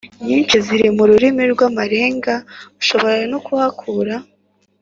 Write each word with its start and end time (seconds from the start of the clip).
nyinshi 0.25 0.55
ziri 0.65 0.87
mu 0.97 1.03
rurimi 1.09 1.43
rw 1.53 1.61
amarenga 1.69 2.33
Ushobora 2.81 3.15
no 3.31 3.39
kuhakura 3.45 4.15